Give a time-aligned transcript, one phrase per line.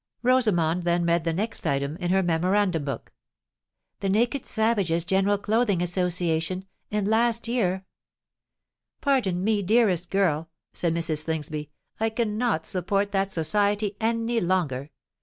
[0.23, 3.13] Rosamond then read the next item in her memorandum book.
[3.99, 7.85] "The Naked Savages General Clothing Association; and last year——"
[8.99, 11.25] "Pardon me, dearest girl," said Mrs.
[11.25, 11.69] Slingsby,
[11.99, 14.89] "I cannot support that Society any longer.